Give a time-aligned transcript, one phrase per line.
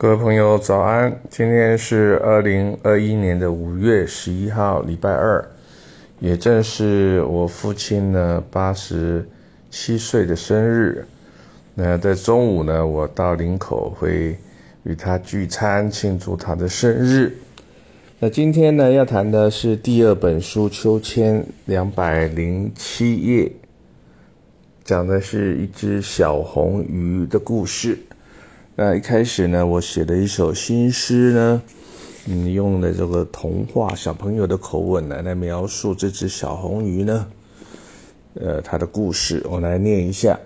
[0.00, 1.20] 各位朋友，早安！
[1.28, 5.46] 今天是二零二一年的五月十一号，礼拜二，
[6.20, 9.28] 也正是我父亲呢八十
[9.70, 11.06] 七岁的生日。
[11.74, 14.38] 那在中午呢，我到林口会
[14.84, 17.36] 与他聚餐，庆祝他的生日。
[18.20, 23.52] 那今天呢，要谈的是第二本书《秋千》两百零七页，
[24.82, 27.98] 讲的是一只小红鱼的故事。
[28.82, 31.62] 那一开始呢，我写了一首新诗呢，
[32.26, 37.26] 嗯，用的这个童话小朋友的口吻来，来描述这只小红鱼呢，
[38.36, 39.44] 呃，它的故事。
[39.50, 40.40] 我来念一下：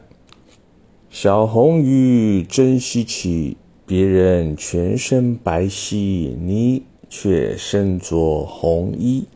[1.10, 9.28] 小红鱼真稀奇，别人全身白皙，你却身着红衣。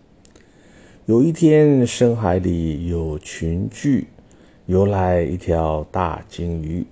[1.07, 4.09] 有一天，深海里有群聚，
[4.67, 6.85] 游来一条大金鱼。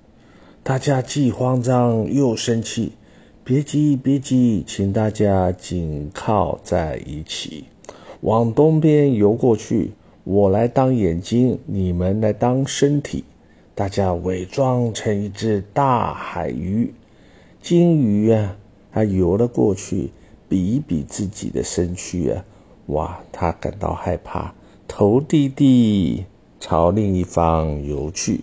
[0.69, 2.91] 大家既慌张又生气，
[3.45, 7.67] 别急别急，请大家紧靠在一起，
[8.23, 9.93] 往东边游过去。
[10.25, 13.23] 我来当眼睛，你们来当身体，
[13.77, 16.93] 大家伪装成一只大海鱼。
[17.63, 18.57] 金鱼啊，
[18.91, 20.11] 它游了过去，
[20.49, 22.45] 比一比自己的身躯啊，
[22.87, 24.53] 哇，它感到害怕，
[24.89, 26.25] 头低低，
[26.59, 28.41] 朝另一方游去。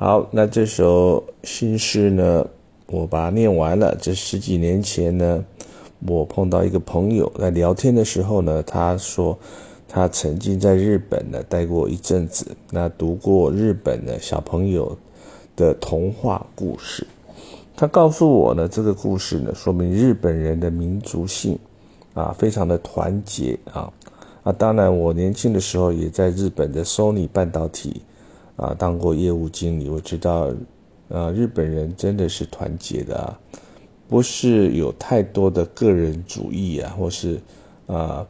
[0.00, 2.46] 好，那这首新诗呢，
[2.86, 3.96] 我把它念完了。
[4.00, 5.44] 这十几年前呢，
[6.06, 9.36] 我碰到一个朋友在聊天的时候呢，他说
[9.88, 14.96] 他曾经在日本呢待过一阵子，那读过日本的小朋友
[15.56, 17.04] 的童话故事。
[17.76, 21.58] 他告诉我呢，这个故事呢，说明日本人的民族性
[22.14, 23.92] 啊，非常的团结啊
[24.44, 24.52] 啊。
[24.52, 28.00] 当然，我年轻的时候也在日本的 Sony 半导体。
[28.58, 30.52] 啊，当过业务经理，我知道，
[31.06, 33.38] 呃，日本人真的是团结的啊，
[34.08, 37.40] 不是有太多的个人主义啊，或是
[37.86, 38.26] 啊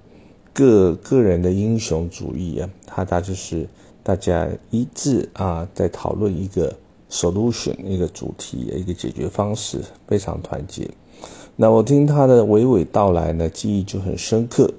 [0.52, 3.66] 个个人的英雄主义啊，他他就是
[4.02, 6.76] 大家一致啊，在讨论一个
[7.10, 10.90] solution 一个主题一个解决方式，非常团结。
[11.56, 14.70] 那我听他的娓娓道来呢，记忆就很深刻，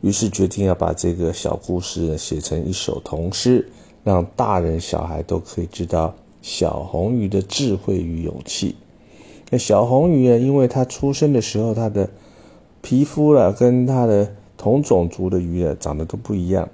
[0.00, 3.68] 于是决定要把这个小故事写成一首童诗。
[4.06, 8.76] 让大人小孩都可以知道小红鱼的智慧与勇气。
[9.50, 10.38] 那小红鱼呢？
[10.38, 12.08] 因为它出生的时候，它的
[12.82, 16.68] 皮肤了跟它的同种族的鱼呢长得都不一样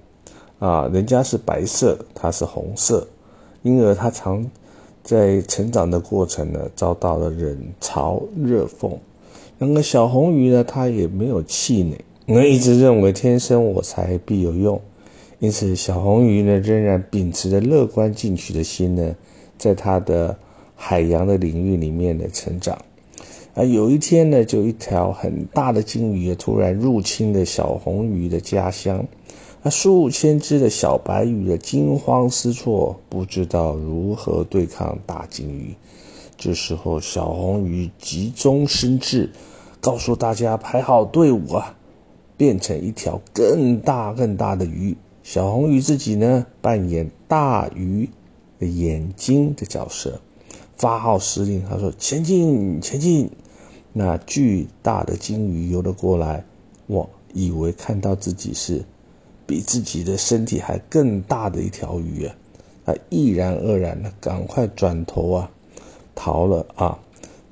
[0.59, 3.09] 啊，人家是白色，它是红色，
[3.63, 4.47] 因而它常
[5.03, 8.93] 在成长的过程呢遭到了冷嘲热讽。
[9.57, 14.79] 那个小红鱼呢，它也没有气馁，我一直认为天生我材必有用。
[15.43, 19.17] 因此，小红鱼呢仍然秉持着乐观进取的心呢，
[19.59, 20.39] 在它的
[20.77, 22.79] 海洋的领域里面的成长。
[23.55, 29.05] 啊，有一天呢，就一条很大的鲸鱼突然入侵了小红鱼的家乡，
[29.65, 35.75] 啊，数千只的小白鱼的惊慌失措，不知道如何对抗大鲸鱼。
[36.37, 39.29] 这时候，小红鱼急中生智，
[39.81, 41.75] 告诉大家排好队伍啊，
[42.37, 44.97] 变成一条更大更大的鱼。
[45.23, 48.09] 小红鱼自己呢，扮演大鱼
[48.59, 50.21] 的眼睛的角色，
[50.77, 51.65] 发号施令。
[51.69, 53.31] 他说：“前进，前进！”
[53.95, 56.45] 那巨大的鲸鱼游了过来，
[56.87, 58.85] 我以为看到自己是
[59.47, 62.35] 比自己的身体还更大的一条鱼啊！
[62.85, 65.51] 他毅然而然的赶快转头啊，
[66.15, 66.99] 逃了啊！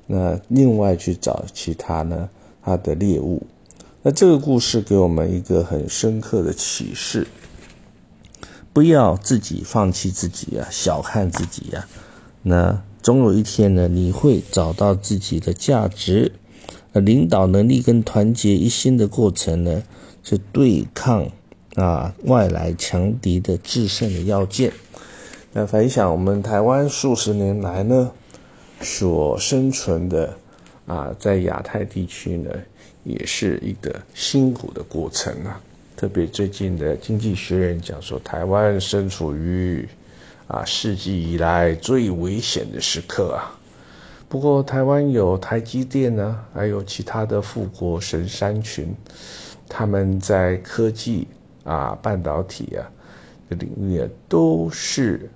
[0.07, 2.29] 那另外去找其他呢，
[2.61, 3.41] 他的猎物。
[4.01, 7.25] 那这个故事给我们一个很深刻的启示。
[8.73, 11.87] 不要自己放弃自己啊，小看自己呀。
[12.43, 16.33] 那总有一天呢，你会找到自己的价值。
[16.93, 19.83] 呃，领导能力跟团结一心的过程呢，
[20.23, 21.29] 是对抗
[21.75, 24.73] 啊外来强敌的制胜的要件。
[25.53, 28.11] 那分享我们台湾数十年来呢，
[28.81, 30.37] 所生存的
[30.85, 32.49] 啊，在亚太地区呢，
[33.03, 35.61] 也是一个辛苦的过程啊。
[36.01, 39.87] 特别最近的《经济学人》讲说，台湾身处于
[40.47, 43.53] 啊世纪以来最危险的时刻啊。
[44.27, 48.91] 不过，台湾有台积电呢，还有其他的富国神山群，
[49.69, 51.27] 他们在科技
[51.65, 52.81] 啊、半导体啊
[53.47, 55.29] 的领域啊，都是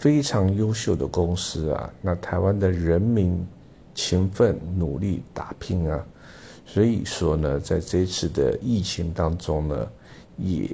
[0.00, 1.88] 非常优秀的公司啊。
[2.00, 3.46] 那台湾的人民
[3.94, 6.04] 勤奋努力打拼啊。
[6.64, 9.88] 所以说呢，在这次的疫情当中呢，
[10.38, 10.68] 也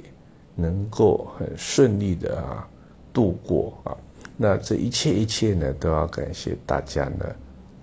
[0.55, 2.67] 能够很顺利的啊
[3.11, 3.97] 度过啊。
[4.37, 7.25] 那这一切一切呢，都要感谢大家呢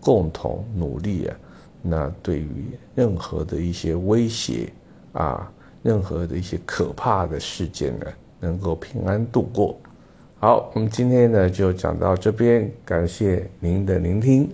[0.01, 1.37] 共同努力啊，
[1.83, 4.73] 那对于任何的一些威胁
[5.13, 5.53] 啊，
[5.83, 8.07] 任何的一些可怕的事件呢，
[8.41, 9.79] 能够平安度过。
[10.39, 14.49] 好，我们今天呢就讲到这边，感谢您的聆听。